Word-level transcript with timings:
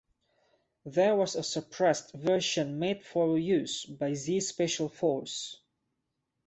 There 0.83 1.15
was 1.15 1.35
a 1.35 1.43
suppressed 1.43 2.13
version 2.13 2.79
made 2.79 3.03
for 3.05 3.37
use 3.37 3.85
by 3.85 4.15
Z 4.15 4.39
Special 4.39 4.89
Force. 4.89 5.59